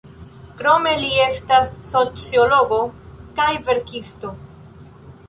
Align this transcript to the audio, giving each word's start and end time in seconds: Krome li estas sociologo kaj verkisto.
Krome 0.61 0.93
li 1.01 1.09
estas 1.25 1.67
sociologo 1.91 2.79
kaj 3.41 3.51
verkisto. 3.69 4.33